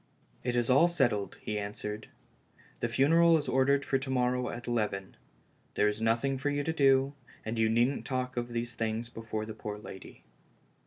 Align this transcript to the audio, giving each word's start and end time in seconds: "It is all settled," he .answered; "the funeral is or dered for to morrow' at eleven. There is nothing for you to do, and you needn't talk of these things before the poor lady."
"It 0.43 0.55
is 0.55 0.67
all 0.67 0.87
settled," 0.87 1.37
he 1.43 1.59
.answered; 1.59 2.07
"the 2.79 2.87
funeral 2.87 3.37
is 3.37 3.47
or 3.47 3.67
dered 3.67 3.83
for 3.85 3.99
to 3.99 4.09
morrow' 4.09 4.49
at 4.49 4.65
eleven. 4.67 5.15
There 5.75 5.87
is 5.87 6.01
nothing 6.01 6.39
for 6.39 6.49
you 6.49 6.63
to 6.63 6.73
do, 6.73 7.13
and 7.45 7.59
you 7.59 7.69
needn't 7.69 8.03
talk 8.03 8.35
of 8.35 8.49
these 8.51 8.73
things 8.73 9.09
before 9.09 9.45
the 9.45 9.53
poor 9.53 9.77
lady." 9.77 10.23